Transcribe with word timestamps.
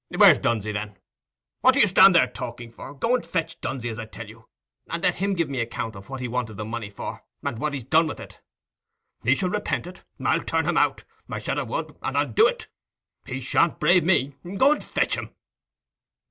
"Where's 0.17 0.39
Dunsey, 0.39 0.71
then? 0.71 0.97
What 1.59 1.75
do 1.75 1.79
you 1.79 1.85
stand 1.85 2.15
talking 2.33 2.69
there 2.69 2.75
for? 2.75 2.95
Go 2.95 3.13
and 3.13 3.23
fetch 3.23 3.61
Dunsey, 3.61 3.87
as 3.87 3.99
I 3.99 4.05
tell 4.05 4.27
you, 4.27 4.49
and 4.89 5.03
let 5.03 5.17
him 5.17 5.35
give 5.35 5.51
account 5.53 5.95
of 5.95 6.09
what 6.09 6.21
he 6.21 6.27
wanted 6.27 6.57
the 6.57 6.65
money 6.65 6.89
for, 6.89 7.23
and 7.43 7.59
what 7.59 7.73
he's 7.75 7.83
done 7.83 8.07
with 8.07 8.19
it. 8.19 8.41
He 9.23 9.35
shall 9.35 9.49
repent 9.51 9.85
it. 9.85 10.01
I'll 10.19 10.43
turn 10.43 10.65
him 10.65 10.75
out. 10.75 11.03
I 11.29 11.37
said 11.37 11.59
I 11.59 11.63
would, 11.65 11.95
and 12.01 12.17
I'll 12.17 12.27
do 12.31 12.47
it. 12.47 12.67
He 13.27 13.39
shan't 13.39 13.79
brave 13.79 14.03
me. 14.03 14.33
Go 14.57 14.71
and 14.71 14.83
fetch 14.83 15.17
him." 15.19 15.35